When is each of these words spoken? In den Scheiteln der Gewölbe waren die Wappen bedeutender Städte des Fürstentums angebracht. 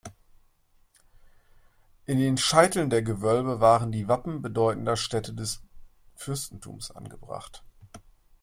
In 2.07 2.17
den 2.17 2.35
Scheiteln 2.39 2.89
der 2.89 3.03
Gewölbe 3.03 3.59
waren 3.59 3.91
die 3.91 4.07
Wappen 4.07 4.41
bedeutender 4.41 4.95
Städte 4.97 5.31
des 5.31 5.61
Fürstentums 6.15 6.89
angebracht. 6.89 7.63